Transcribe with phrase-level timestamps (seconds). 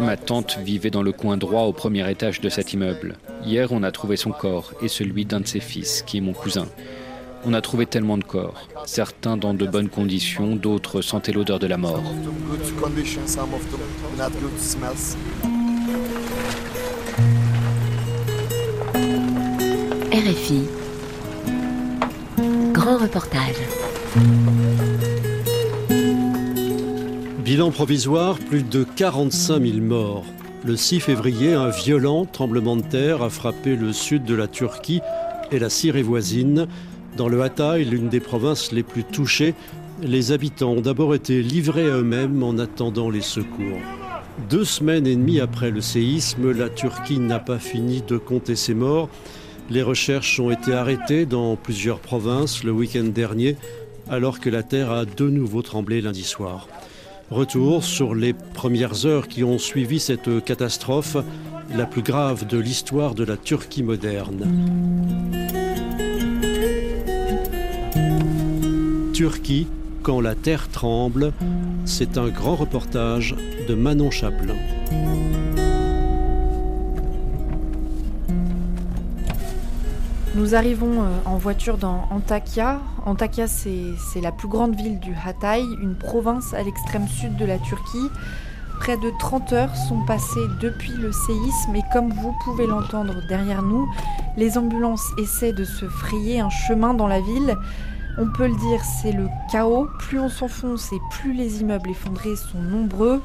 [0.00, 3.16] Ma tante vivait dans le coin droit au premier étage de cet immeuble.
[3.44, 6.32] Hier, on a trouvé son corps et celui d'un de ses fils, qui est mon
[6.32, 6.66] cousin.
[7.44, 11.66] On a trouvé tellement de corps, certains dans de bonnes conditions, d'autres sentaient l'odeur de
[11.66, 12.02] la mort.
[20.12, 20.62] RFI.
[22.72, 23.56] Grand reportage.
[27.50, 30.24] Bilan provisoire, plus de 45 000 morts.
[30.64, 35.00] Le 6 février, un violent tremblement de terre a frappé le sud de la Turquie
[35.50, 36.68] et la Syrie voisine.
[37.16, 39.56] Dans le Hatay, l'une des provinces les plus touchées,
[40.00, 43.80] les habitants ont d'abord été livrés à eux-mêmes en attendant les secours.
[44.48, 48.74] Deux semaines et demie après le séisme, la Turquie n'a pas fini de compter ses
[48.74, 49.08] morts.
[49.70, 53.56] Les recherches ont été arrêtées dans plusieurs provinces le week-end dernier,
[54.08, 56.68] alors que la terre a de nouveau tremblé lundi soir.
[57.30, 61.16] Retour sur les premières heures qui ont suivi cette catastrophe,
[61.72, 64.50] la plus grave de l'histoire de la Turquie moderne.
[69.12, 69.68] Turquie,
[70.02, 71.32] quand la terre tremble,
[71.84, 73.36] c'est un grand reportage
[73.68, 74.56] de Manon Chaplin.
[80.36, 82.80] Nous arrivons euh, en voiture dans Antakya.
[83.04, 87.58] Antakya, c'est la plus grande ville du Hatay, une province à l'extrême sud de la
[87.58, 88.08] Turquie.
[88.78, 93.62] Près de 30 heures sont passées depuis le séisme et comme vous pouvez l'entendre derrière
[93.62, 93.88] nous,
[94.36, 97.56] les ambulances essaient de se frayer un chemin dans la ville.
[98.16, 99.88] On peut le dire, c'est le chaos.
[99.98, 103.20] Plus on s'enfonce et plus les immeubles effondrés sont nombreux.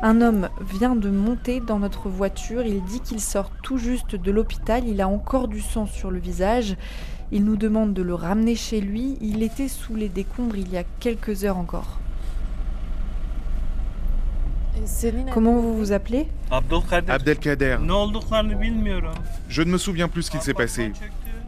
[0.00, 4.30] Un homme vient de monter dans notre voiture, il dit qu'il sort tout juste de
[4.30, 6.76] l'hôpital, il a encore du sang sur le visage,
[7.32, 10.76] il nous demande de le ramener chez lui, il était sous les décombres il y
[10.76, 11.98] a quelques heures encore.
[15.32, 16.28] Comment vous vous appelez?
[16.52, 17.78] Abdelkader.
[19.48, 20.92] Je ne me souviens plus ce qu'il s'est passé.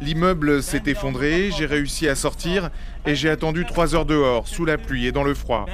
[0.00, 2.70] L'immeuble s'est effondré, j'ai réussi à sortir
[3.06, 5.66] et j'ai attendu trois heures dehors, sous la pluie et dans le froid.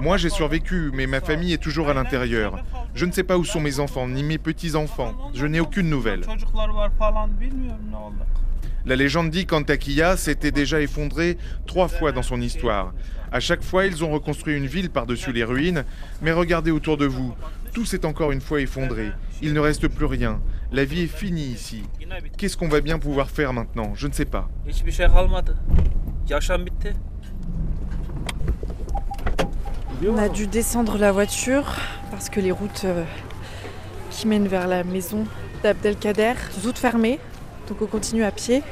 [0.00, 2.58] Moi j'ai survécu, mais ma famille est toujours à l'intérieur.
[2.94, 5.14] Je ne sais pas où sont mes enfants, ni mes petits-enfants.
[5.34, 6.24] Je n'ai aucune nouvelle.
[8.86, 11.36] La légende dit qu'Antakya s'était déjà effondré
[11.66, 12.92] trois fois dans son histoire.
[13.32, 15.84] À chaque fois, ils ont reconstruit une ville par-dessus les ruines,
[16.22, 17.34] mais regardez autour de vous,
[17.72, 19.12] tout s'est encore une fois effondré.
[19.42, 20.40] Il ne reste plus rien.
[20.72, 21.84] La vie est finie ici.
[22.36, 23.92] Qu'est-ce qu'on va bien pouvoir faire maintenant?
[23.94, 24.48] Je ne sais pas.
[30.06, 31.76] On a dû descendre la voiture
[32.10, 33.04] parce que les routes euh,
[34.10, 35.26] qui mènent vers la maison
[35.62, 37.20] d'Abdelkader sont toutes fermées.
[37.70, 38.62] Donc on continue à pied.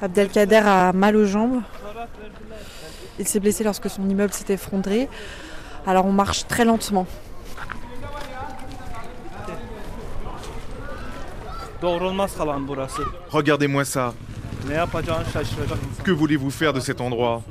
[0.00, 1.60] Abdelkader a mal aux jambes.
[3.18, 5.10] Il s'est blessé lorsque son immeuble s'est effondré.
[5.86, 7.06] Alors on marche très lentement.
[13.28, 14.14] Regardez-moi ça.
[16.02, 17.42] Que voulez-vous faire de cet endroit?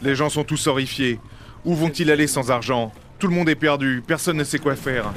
[0.00, 1.18] Les gens sont tous horrifiés.
[1.64, 2.92] Où vont-ils aller sans argent?
[3.18, 5.12] Tout le monde est perdu, personne ne sait quoi faire.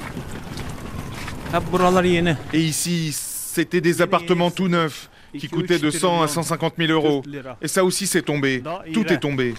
[2.51, 3.15] Et ici,
[3.53, 7.21] c'était des appartements tout neufs qui coûtaient de 100 à 150 000 euros.
[7.61, 8.63] Et ça aussi, c'est tombé.
[8.93, 9.53] Tout est tombé.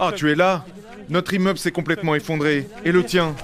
[0.00, 0.64] Ah, tu es là
[1.10, 2.66] Notre immeuble s'est complètement effondré.
[2.86, 3.34] Et le tien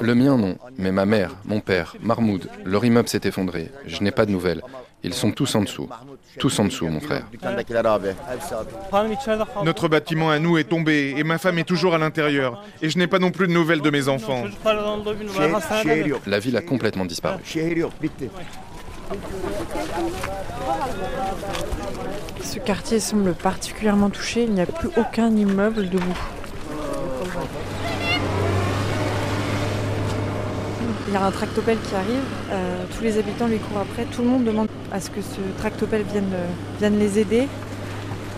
[0.00, 0.56] le mien, non.
[0.78, 3.72] Mais ma mère, mon père, Mahmoud, leur immeuble s'est effondré.
[3.86, 4.62] Je n'ai pas de nouvelles.
[5.06, 5.88] Ils sont tous en dessous.
[6.40, 7.24] Tous en dessous, mon frère.
[9.64, 12.64] Notre bâtiment à nous est tombé et ma femme est toujours à l'intérieur.
[12.82, 14.42] Et je n'ai pas non plus de nouvelles de mes enfants.
[16.26, 17.40] La ville a complètement disparu.
[22.42, 24.42] Ce quartier semble particulièrement touché.
[24.42, 26.18] Il n'y a plus aucun immeuble debout.
[31.06, 34.22] Il y a un tractopelle qui arrive, euh, tous les habitants lui courent après, tout
[34.22, 36.46] le monde demande à ce que ce tractopelle vienne, euh,
[36.78, 37.48] vienne les aider.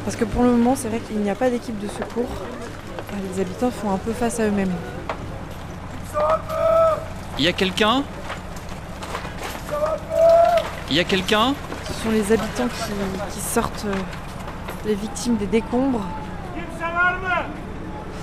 [0.05, 2.31] Parce que pour le moment, c'est vrai qu'il n'y a pas d'équipe de secours.
[3.13, 4.73] Euh, les habitants font un peu face à eux-mêmes.
[7.39, 8.03] Il y a quelqu'un?
[10.91, 11.55] Il y a quelqu'un?
[11.87, 13.87] Ce sont les habitants qui, qui sortent
[14.87, 16.05] les victimes des décombres.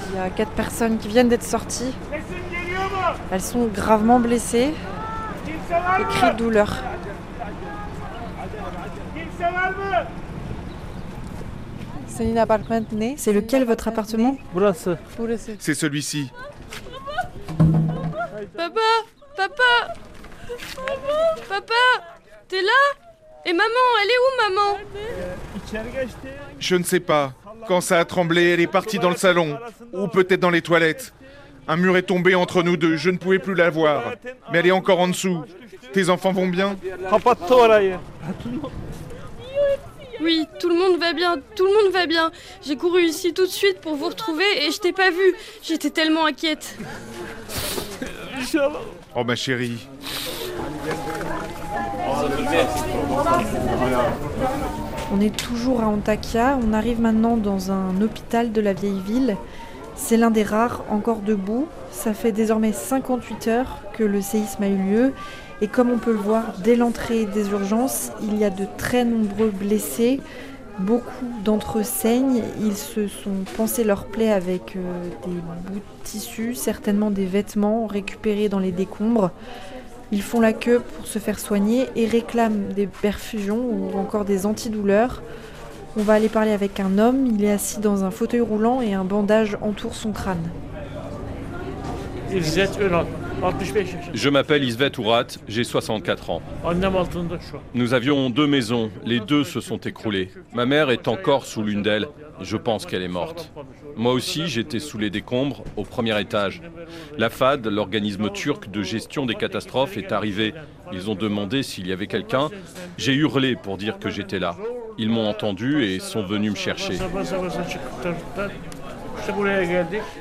[0.09, 1.93] Il y a quatre personnes qui viennent d'être sorties.
[3.31, 4.73] Elles sont gravement blessées
[5.47, 6.75] et crient de douleur.
[13.17, 14.37] C'est lequel votre appartement
[15.59, 16.31] C'est celui-ci.
[18.55, 18.79] Papa
[19.35, 19.93] Papa
[21.49, 21.73] Papa
[22.47, 22.71] T'es là?
[23.45, 23.65] Et maman
[24.01, 24.77] Elle est où maman?
[26.59, 27.33] Je ne sais pas.
[27.67, 29.57] Quand ça a tremblé, elle est partie dans le salon,
[29.93, 31.13] ou peut-être dans les toilettes.
[31.67, 34.13] Un mur est tombé entre nous deux, je ne pouvais plus la voir.
[34.51, 35.43] Mais elle est encore en dessous.
[35.93, 36.75] Tes enfants vont bien?
[40.21, 42.31] Oui, tout le monde va bien, tout le monde va bien.
[42.65, 45.35] J'ai couru ici tout de suite pour vous retrouver et je t'ai pas vu.
[45.63, 46.77] J'étais tellement inquiète.
[49.15, 49.87] Oh ma chérie.
[55.11, 59.37] On est toujours à Antakya, on arrive maintenant dans un hôpital de la vieille ville.
[59.95, 61.67] C'est l'un des rares encore debout.
[61.91, 65.13] Ça fait désormais 58 heures que le séisme a eu lieu.
[65.61, 69.05] Et comme on peut le voir dès l'entrée des urgences, il y a de très
[69.05, 70.19] nombreux blessés.
[70.79, 72.43] Beaucoup d'entre eux saignent.
[72.61, 77.87] Ils se sont pansés leurs plaies avec euh, des bouts de tissu, certainement des vêtements
[77.87, 79.31] récupérés dans les décombres.
[80.11, 84.45] Ils font la queue pour se faire soigner et réclament des perfusions ou encore des
[84.45, 85.23] antidouleurs.
[85.97, 88.93] On va aller parler avec un homme, il est assis dans un fauteuil roulant et
[88.93, 90.43] un bandage entoure son crâne.
[94.13, 96.41] Je m'appelle Isvet Ourat, j'ai 64 ans.
[97.73, 100.29] Nous avions deux maisons, les deux se sont écroulées.
[100.53, 102.07] Ma mère est encore sous l'une d'elles,
[102.41, 103.51] je pense qu'elle est morte.
[103.95, 106.61] Moi aussi, j'étais sous les décombres, au premier étage.
[107.17, 110.53] La FAD, l'organisme turc de gestion des catastrophes, est arrivé.
[110.91, 112.49] Ils ont demandé s'il y avait quelqu'un.
[112.97, 114.55] J'ai hurlé pour dire que j'étais là.
[114.97, 116.97] Ils m'ont entendu et sont venus me chercher.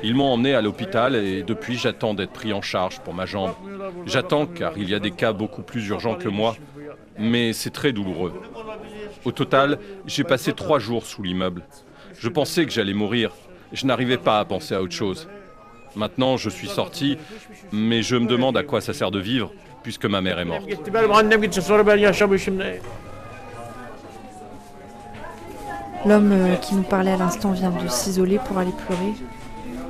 [0.03, 3.51] Ils m'ont emmené à l'hôpital et depuis j'attends d'être pris en charge pour ma jambe.
[4.05, 6.55] J'attends car il y a des cas beaucoup plus urgents que moi,
[7.17, 8.33] mais c'est très douloureux.
[9.23, 11.63] Au total, j'ai passé trois jours sous l'immeuble.
[12.17, 13.31] Je pensais que j'allais mourir.
[13.73, 15.27] Je n'arrivais pas à penser à autre chose.
[15.95, 17.17] Maintenant, je suis sorti,
[17.71, 20.69] mais je me demande à quoi ça sert de vivre, puisque ma mère est morte.
[26.05, 29.13] L'homme euh, qui nous parlait à l'instant vient de s'isoler pour aller pleurer.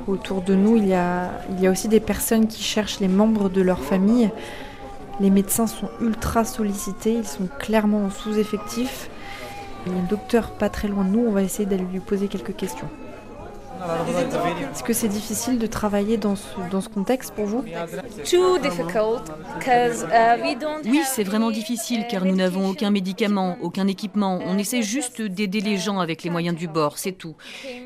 [0.06, 3.08] Autour de nous, il y, a, il y a aussi des personnes qui cherchent les
[3.08, 4.30] membres de leur famille.
[5.20, 9.10] Les médecins sont ultra sollicités, ils sont clairement en sous-effectif.
[9.84, 12.00] Il y a un docteur pas très loin de nous, on va essayer d'aller lui
[12.00, 12.88] poser quelques questions.
[14.72, 17.62] Est-ce que c'est difficile de travailler dans ce, dans ce contexte pour vous?
[17.62, 18.58] Uh,
[20.84, 24.38] Oui, c'est vraiment difficile car nous n'avons aucun médicament, aucun équipement.
[24.46, 27.36] On essaie juste d'aider les gens avec les moyens du bord, c'est tout.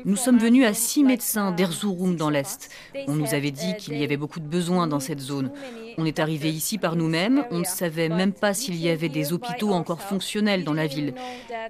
[0.05, 2.69] Nous sommes venus à six médecins d'Erzurum dans l'Est.
[3.07, 5.51] On nous avait dit qu'il y avait beaucoup de besoins dans cette zone.
[5.97, 9.33] On est arrivé ici par nous-mêmes, on ne savait même pas s'il y avait des
[9.33, 11.13] hôpitaux encore fonctionnels dans la ville.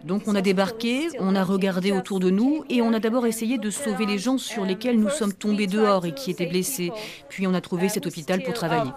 [0.04, 3.58] Donc on a débarqué, on a regardé autour de nous et on a d'abord essayé
[3.58, 6.92] de sauver les gens sur lesquels nous sommes tombés dehors et qui étaient blessés.
[7.30, 8.92] Puis on a trouvé cet hôpital pour travailler.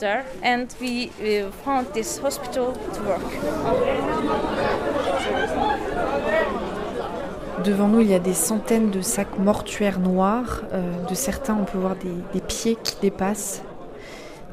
[7.64, 10.64] Devant nous, il y a des centaines de sacs mortuaires noirs.
[10.72, 13.62] Euh, de certains, on peut voir des, des pieds qui dépassent.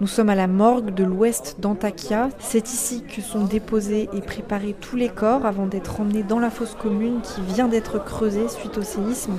[0.02, 2.30] Nous sommes à la morgue de l'ouest d'Antakya.
[2.40, 6.50] C'est ici que sont déposés et préparés tous les corps avant d'être emmenés dans la
[6.50, 9.38] fosse commune qui vient d'être creusée suite au séisme.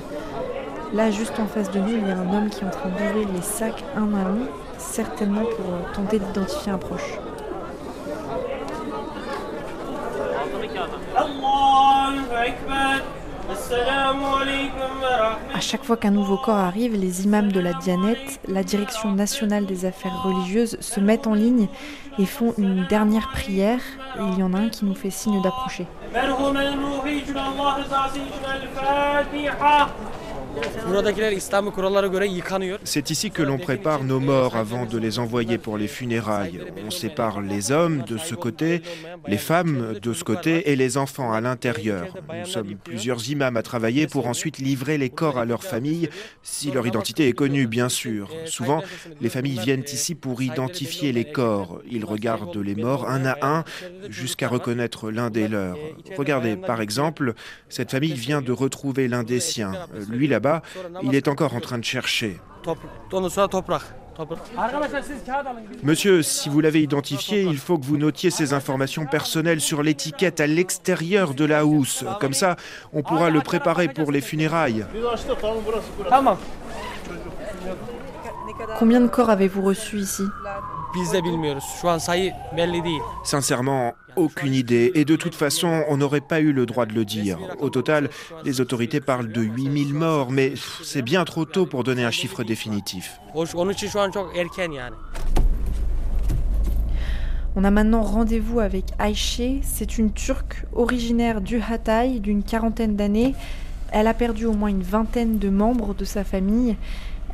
[0.93, 2.87] Là, juste en face de nous, il y a un homme qui est en train
[2.87, 7.19] d'ouvrir les sacs un à un, certainement pour euh, tenter d'identifier un proche.
[15.53, 19.65] À chaque fois qu'un nouveau corps arrive, les imams de la Dianette, la Direction nationale
[19.65, 21.67] des affaires religieuses, se mettent en ligne
[22.19, 23.79] et font une dernière prière.
[24.17, 25.87] il y en a un qui nous fait signe d'approcher.
[32.83, 36.59] C'est ici que l'on prépare nos morts avant de les envoyer pour les funérailles.
[36.85, 38.81] On sépare les hommes de ce côté,
[39.27, 42.15] les femmes de ce côté et les enfants à l'intérieur.
[42.39, 46.09] Nous sommes plusieurs imams à travailler pour ensuite livrer les corps à leurs familles,
[46.43, 48.29] si leur identité est connue, bien sûr.
[48.45, 48.83] Souvent,
[49.21, 51.81] les familles viennent ici pour identifier les corps.
[51.89, 53.63] Ils regardent les morts un à un
[54.09, 55.77] jusqu'à reconnaître l'un des leurs.
[56.17, 57.33] Regardez, par exemple,
[57.69, 59.73] cette famille vient de retrouver l'un des siens.
[61.03, 62.39] Il est encore en train de chercher.
[65.81, 70.39] Monsieur, si vous l'avez identifié, il faut que vous notiez ces informations personnelles sur l'étiquette
[70.39, 72.05] à l'extérieur de la housse.
[72.19, 72.55] Comme ça,
[72.93, 74.85] on pourra le préparer pour les funérailles.
[78.77, 80.23] Combien de corps avez-vous reçus ici?
[83.23, 84.91] Sincèrement, aucune idée.
[84.95, 87.39] Et de toute façon, on n'aurait pas eu le droit de le dire.
[87.59, 88.09] Au total,
[88.45, 92.43] les autorités parlent de 8000 morts, mais c'est bien trop tôt pour donner un chiffre
[92.43, 93.19] définitif.
[97.55, 99.61] On a maintenant rendez-vous avec Ayşe.
[99.61, 103.35] C'est une Turque originaire du Hatay d'une quarantaine d'années.
[103.91, 106.75] Elle a perdu au moins une vingtaine de membres de sa famille.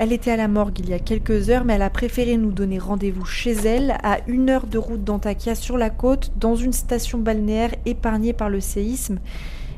[0.01, 2.53] Elle était à la morgue il y a quelques heures, mais elle a préféré nous
[2.53, 6.72] donner rendez-vous chez elle, à une heure de route d'Antakya sur la côte, dans une
[6.72, 9.20] station balnéaire épargnée par le séisme.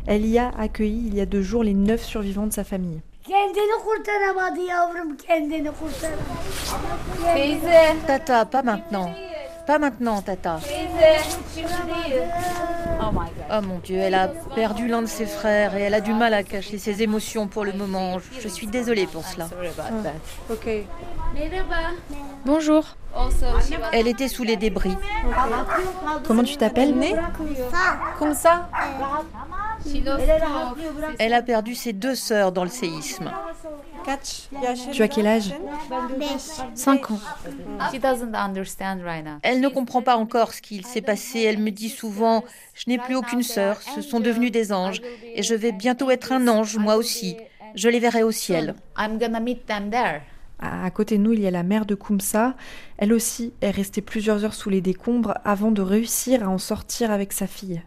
[0.05, 3.01] Elle y a accueilli il y a deux jours les neuf survivants de sa famille.
[8.05, 9.09] Tata, pas maintenant.
[9.65, 10.59] Pas maintenant, Tata.
[13.53, 16.33] Oh mon Dieu, elle a perdu l'un de ses frères et elle a du mal
[16.33, 18.17] à cacher ses émotions pour le moment.
[18.39, 19.49] Je suis désolée pour cela.
[20.49, 20.69] Ok.
[22.45, 22.85] Bonjour.
[23.91, 24.95] Elle était sous les débris.
[26.25, 27.15] Comment tu t'appelles Né
[28.17, 28.69] Comme ça
[31.19, 33.31] Elle a perdu ses deux sœurs dans le séisme.
[34.91, 35.53] Tu as quel âge
[36.73, 37.19] 5 ans.
[39.43, 41.41] Elle ne comprend pas encore ce qu'il s'est passé.
[41.41, 45.01] Elle me dit souvent Je n'ai plus aucune sœur, ce sont devenus des anges,
[45.35, 47.37] et je vais bientôt être un ange, moi aussi.
[47.75, 48.75] Je les verrai au ciel.
[50.61, 52.55] À côté de nous, il y a la mère de Kumsa.
[52.97, 57.11] Elle aussi est restée plusieurs heures sous les décombres avant de réussir à en sortir
[57.11, 57.81] avec sa fille.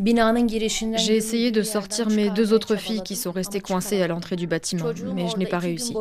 [0.00, 4.46] J'ai essayé de sortir mes deux autres filles qui sont restées coincées à l'entrée du
[4.46, 5.94] bâtiment, mais je n'ai pas réussi.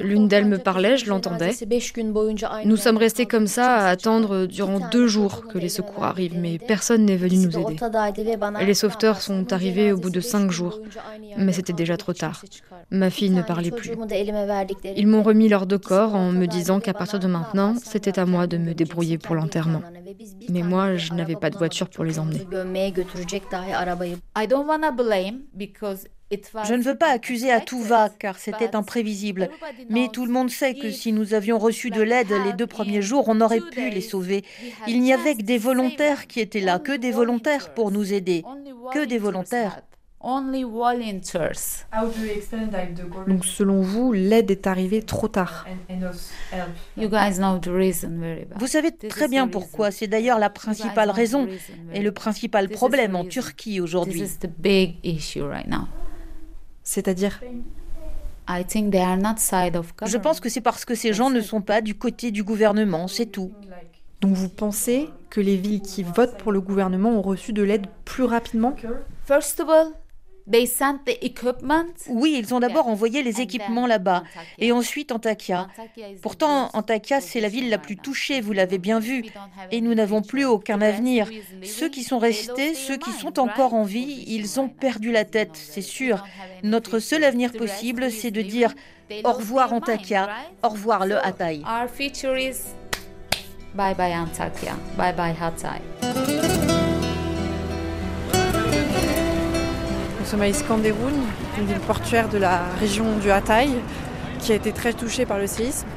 [0.00, 1.50] L'une d'elles me parlait, je l'entendais.
[2.64, 6.58] Nous sommes restés comme ça à attendre durant deux jours que les secours arrivent, mais
[6.58, 7.76] personne n'est venu nous aider.
[8.64, 10.80] Les sauveteurs sont arrivés au bout de cinq jours,
[11.36, 12.42] mais c'était déjà trop tard.
[12.90, 13.92] Ma fille ne parlait plus.
[14.96, 18.26] Ils m'ont remis leurs deux corps en me disant qu'à partir de maintenant, c'était à
[18.26, 19.82] moi de me débrouiller pour l'enterrement.
[20.48, 22.29] Mais moi, je n'avais pas de voiture pour les emmener.
[26.64, 29.50] Je ne veux pas accuser à tout va, car c'était imprévisible.
[29.88, 33.02] Mais tout le monde sait que si nous avions reçu de l'aide les deux premiers
[33.02, 34.44] jours, on aurait pu les sauver.
[34.86, 38.44] Il n'y avait que des volontaires qui étaient là, que des volontaires pour nous aider.
[38.94, 39.82] Que des volontaires.
[43.26, 45.66] Donc selon vous, l'aide est arrivée trop tard.
[48.56, 49.90] Vous savez très bien pourquoi.
[49.90, 51.48] C'est d'ailleurs la principale raison
[51.94, 54.28] et le principal problème en Turquie aujourd'hui.
[56.82, 57.40] C'est-à-dire?
[60.06, 63.08] Je pense que c'est parce que ces gens ne sont pas du côté du gouvernement,
[63.08, 63.52] c'est tout.
[64.20, 67.86] Donc vous pensez que les villes qui votent pour le gouvernement ont reçu de l'aide
[68.04, 68.74] plus rapidement?
[72.08, 74.24] Oui, ils ont d'abord envoyé les équipements là-bas.
[74.58, 75.68] Et ensuite Antakya.
[76.22, 79.24] Pourtant, Antakya, c'est la ville la plus touchée, vous l'avez bien vu,
[79.70, 81.28] et nous n'avons plus aucun avenir.
[81.62, 85.54] Ceux qui sont restés, ceux qui sont encore en vie, ils ont perdu la tête,
[85.54, 86.24] c'est sûr.
[86.62, 88.74] Notre seul avenir possible, c'est de dire
[89.24, 90.28] au revoir Antakya,
[90.62, 91.62] au revoir le Hatay.
[93.74, 96.39] Bye bye Antakya, bye bye Hatay.
[100.30, 101.12] Sommes à Iskanderun,
[101.58, 103.68] une ville portuaire de la région du Hatay,
[104.38, 105.88] qui a été très touchée par le séisme.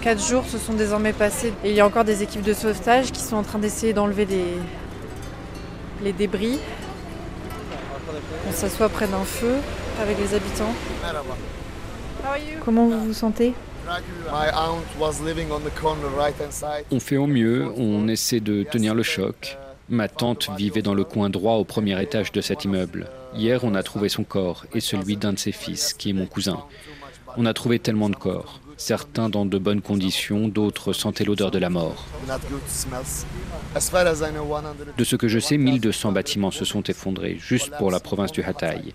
[0.00, 3.12] Quatre jours se sont désormais passés et il y a encore des équipes de sauvetage
[3.12, 4.26] qui sont en train d'essayer d'enlever
[6.02, 6.58] les débris.
[8.48, 9.56] On s'assoit près d'un feu
[10.00, 10.74] avec les habitants.
[12.64, 13.52] Comment vous vous sentez?
[16.90, 19.58] On fait au mieux, on essaie de tenir le choc.
[19.90, 23.08] Ma tante vivait dans le coin droit au premier étage de cet immeuble.
[23.34, 26.26] Hier, on a trouvé son corps et celui d'un de ses fils, qui est mon
[26.26, 26.58] cousin.
[27.36, 31.58] On a trouvé tellement de corps, certains dans de bonnes conditions, d'autres sentaient l'odeur de
[31.58, 32.06] la mort.
[34.96, 38.42] De ce que je sais, 1200 bâtiments se sont effondrés, juste pour la province du
[38.42, 38.94] Hatay.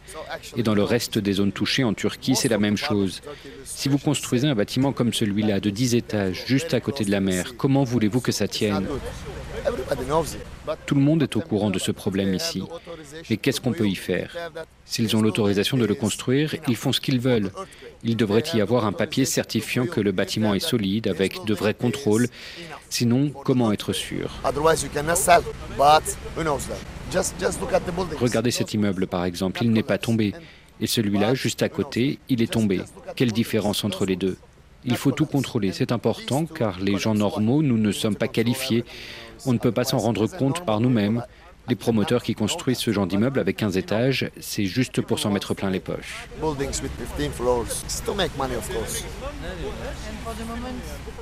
[0.57, 3.21] Et dans le reste des zones touchées en Turquie, c'est la même chose.
[3.65, 7.19] Si vous construisez un bâtiment comme celui-là, de 10 étages, juste à côté de la
[7.19, 8.87] mer, comment voulez-vous que ça tienne?
[10.85, 12.63] Tout le monde est au courant de ce problème ici.
[13.29, 14.35] Mais qu'est-ce qu'on peut y faire?
[14.85, 17.51] S'ils ont l'autorisation de le construire, ils font ce qu'ils veulent.
[18.05, 21.73] Il devrait y avoir un papier certifiant que le bâtiment est solide, avec de vrais
[21.73, 22.27] contrôles.
[22.89, 24.31] Sinon, comment être sûr?
[28.19, 30.33] Regardez cet immeuble, par exemple, il n'est pas tombé.
[30.81, 32.81] Et celui-là, juste à côté, il est tombé.
[33.15, 34.37] Quelle différence entre les deux?
[34.85, 38.83] Il faut tout contrôler, c'est important car les gens normaux, nous ne sommes pas qualifiés.
[39.45, 41.23] On ne peut pas s'en rendre compte par nous-mêmes.
[41.69, 45.53] Les promoteurs qui construisent ce genre d'immeuble avec 15 étages, c'est juste pour s'en mettre
[45.53, 46.27] plein les poches.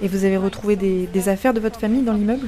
[0.02, 2.48] Et vous avez retrouvé des, affaires de votre famille dans l'immeuble?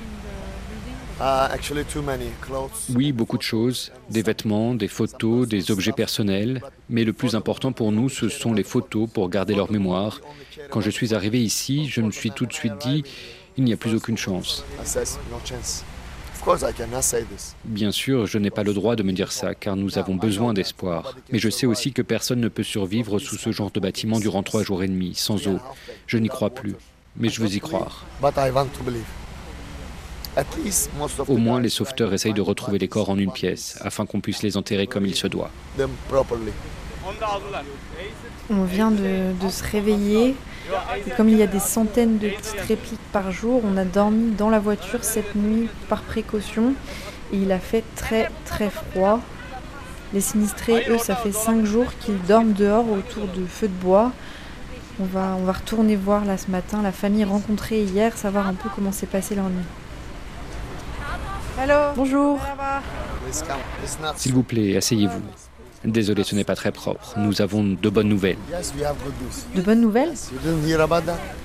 [2.95, 7.71] Oui, beaucoup de choses, des vêtements, des photos, des objets personnels, mais le plus important
[7.71, 10.19] pour nous, ce sont les photos pour garder leur mémoire.
[10.71, 13.03] Quand je suis arrivé ici, je me suis tout de suite dit,
[13.55, 14.65] il n'y a plus aucune chance.
[17.63, 20.53] Bien sûr, je n'ai pas le droit de me dire ça, car nous avons besoin
[20.53, 21.15] d'espoir.
[21.31, 24.43] Mais je sais aussi que personne ne peut survivre sous ce genre de bâtiment durant
[24.43, 25.59] trois jours et demi, sans eau.
[26.05, 26.75] Je n'y crois plus,
[27.15, 28.05] mais je veux y croire.
[31.27, 34.43] Au moins, les sauveteurs essayent de retrouver les corps en une pièce, afin qu'on puisse
[34.43, 35.51] les enterrer comme il se doit.
[38.49, 40.35] On vient de, de se réveiller.
[41.05, 44.31] Et comme il y a des centaines de petites répliques par jour, on a dormi
[44.31, 46.73] dans la voiture cette nuit par précaution.
[47.31, 49.19] Et il a fait très très froid.
[50.13, 54.11] Les sinistrés, eux, ça fait cinq jours qu'ils dorment dehors autour de feux de bois.
[54.99, 58.53] On va, on va retourner voir là ce matin la famille rencontrée hier, savoir un
[58.53, 59.65] peu comment s'est passée leur nuit.
[61.59, 61.93] Hello.
[61.95, 62.39] Bonjour.
[64.15, 65.21] S'il vous plaît, asseyez-vous.
[65.85, 67.15] Désolé, ce n'est pas très propre.
[67.17, 68.37] Nous avons de bonnes nouvelles.
[69.55, 70.13] De bonnes nouvelles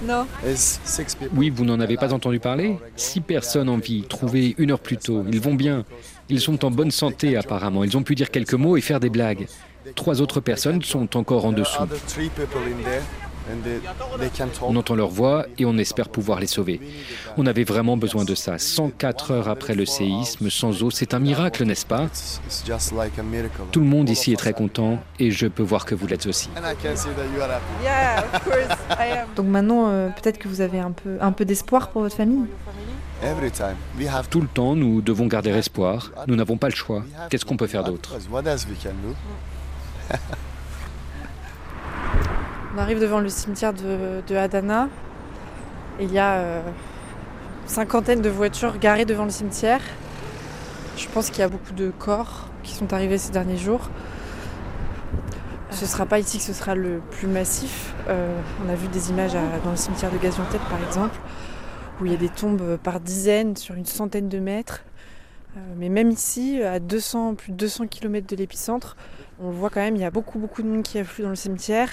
[0.05, 0.27] Non.
[1.35, 2.79] Oui, vous n'en avez pas entendu parler?
[2.97, 5.25] Six personnes en vie, trouvées une heure plus tôt.
[5.31, 5.85] Ils vont bien.
[6.29, 7.85] Ils sont en bonne santé apparemment.
[7.85, 9.47] Ils ont pu dire quelques mots et faire des blagues.
[9.95, 11.83] Trois autres personnes sont encore en dessous.
[14.63, 16.81] On entend leur voix et on espère pouvoir les sauver.
[17.37, 18.59] On avait vraiment besoin de ça.
[18.59, 22.09] 104 heures après le séisme, sans eau, c'est un miracle, n'est-ce pas?
[23.73, 26.49] Tout le monde ici est très content et je peux voir que vous l'êtes aussi.
[29.37, 32.47] Donc maintenant, euh, peut-être que vous avez un peu, un peu d'espoir pour votre famille?
[34.31, 36.13] Tout le temps, nous devons garder espoir.
[36.27, 37.03] Nous n'avons pas le choix.
[37.31, 38.17] Qu'est-ce qu'on peut faire d'autre?
[42.75, 44.89] On arrive devant le cimetière de, Adana.
[45.99, 46.63] il y a euh,
[47.63, 49.81] une cinquantaine de voitures garées devant le cimetière.
[50.97, 53.89] Je pense qu'il y a beaucoup de corps qui sont arrivés ces derniers jours.
[55.71, 57.95] Ce ne sera pas ici que ce sera le plus massif.
[58.09, 59.33] Euh, on a vu des images
[59.65, 61.19] dans le cimetière de Gaziantep par exemple,
[62.01, 64.83] où il y a des tombes par dizaines sur une centaine de mètres.
[65.57, 68.97] Euh, mais même ici, à 200, plus de 200 km de l'épicentre,
[69.41, 71.37] on voit quand même, il y a beaucoup beaucoup de monde qui afflue dans le
[71.37, 71.91] cimetière.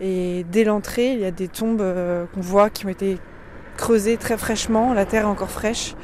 [0.00, 3.18] Et dès l'entrée, il y a des tombes euh, qu'on voit qui ont été
[3.76, 5.94] creusées très fraîchement, la terre est encore fraîche,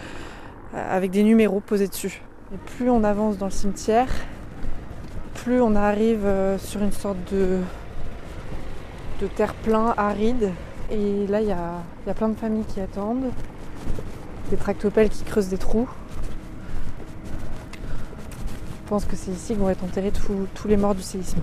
[0.75, 2.23] euh, avec des numéros posés dessus.
[2.53, 4.09] Et plus on avance dans le cimetière,
[5.35, 7.59] plus on arrive euh, sur une sorte de,
[9.21, 10.53] de terre plein, aride.
[10.91, 13.31] Et là, il y a, il y a plein de familles qui attendent,
[14.51, 15.89] des tractopelles qui creusent des trous.
[18.85, 21.39] Je pense que c'est ici que vont être enterrés tous les morts du séisme.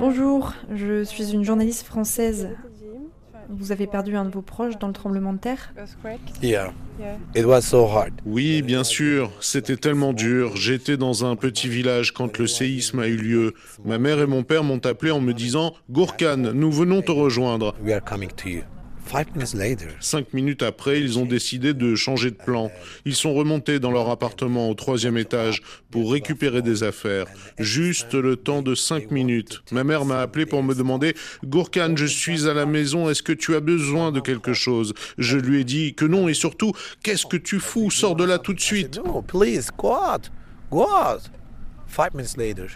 [0.00, 2.48] Bonjour, je suis une journaliste française.
[3.48, 5.72] Vous avez perdu un de vos proches dans le tremblement de terre
[8.26, 9.30] Oui, bien sûr.
[9.40, 10.56] C'était tellement dur.
[10.56, 13.54] J'étais dans un petit village quand le séisme a eu lieu.
[13.84, 17.76] Ma mère et mon père m'ont appelé en me disant Gourkan, nous venons te rejoindre.
[20.00, 22.72] Cinq minutes après, ils ont décidé de changer de plan.
[23.04, 27.26] Ils sont remontés dans leur appartement au troisième étage pour récupérer des affaires.
[27.58, 29.62] Juste le temps de cinq minutes.
[29.70, 33.32] Ma mère m'a appelé pour me demander Gourkan, je suis à la maison, est-ce que
[33.32, 34.94] tu as besoin de quelque chose?
[35.16, 36.72] Je lui ai dit que non et surtout,
[37.04, 37.92] qu'est-ce que tu fous?
[37.92, 39.00] Sors de là tout de suite.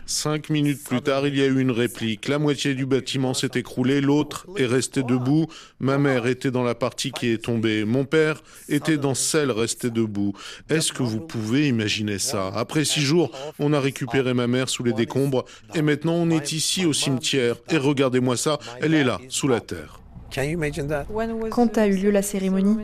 [0.07, 2.29] Cinq minutes plus tard, il y a eu une réplique.
[2.29, 5.49] La moitié du bâtiment s'est écroulé, l'autre est resté debout.
[5.81, 7.85] Ma mère était dans la partie qui est tombée.
[7.85, 10.35] Mon père était dans celle restée debout.
[10.69, 12.53] Est-ce que vous pouvez imaginer ça?
[12.55, 16.53] Après six jours, on a récupéré ma mère sous les décombres et maintenant on est
[16.53, 17.57] ici au cimetière.
[17.71, 20.01] Et regardez-moi ça, elle est là, sous la terre.
[21.51, 22.77] Quand a eu lieu la cérémonie?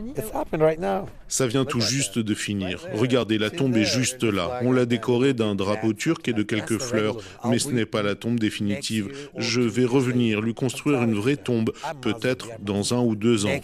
[1.27, 2.85] Ça vient tout juste de finir.
[2.93, 4.59] Regardez, la tombe est juste là.
[4.61, 8.15] On l'a décorée d'un drapeau turc et de quelques fleurs, mais ce n'est pas la
[8.15, 9.11] tombe définitive.
[9.37, 13.59] Je vais revenir, lui construire une vraie tombe, peut-être dans un ou deux ans.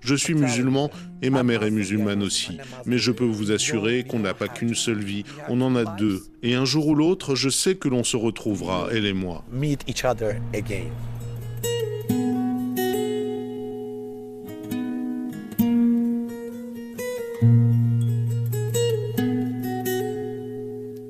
[0.00, 0.90] Je suis musulman
[1.22, 4.74] et ma mère est musulmane aussi, mais je peux vous assurer qu'on n'a pas qu'une
[4.74, 6.22] seule vie, on en a deux.
[6.42, 9.44] Et un jour ou l'autre, je sais que l'on se retrouvera, elle et moi.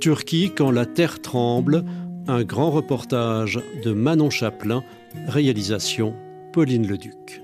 [0.08, 1.84] Turquie quand la terre tremble,
[2.28, 4.82] un grand reportage de Manon Chaplin,
[5.26, 6.14] réalisation
[6.54, 7.42] Pauline Leduc.